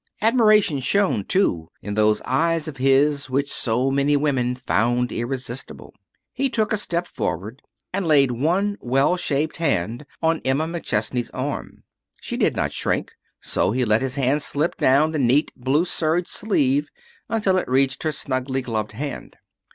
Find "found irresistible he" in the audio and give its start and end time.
4.55-6.49